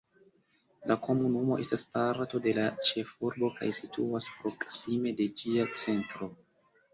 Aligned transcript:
La 0.91 0.95
komunumo 1.01 1.57
estas 1.63 1.83
parto 1.97 2.41
de 2.45 2.53
la 2.59 2.63
ĉefurbo 2.87 3.51
kaj 3.59 3.69
situas 3.81 4.27
proksime 4.39 5.13
de 5.21 5.29
ĝia 5.43 5.69
centro. 5.85 6.33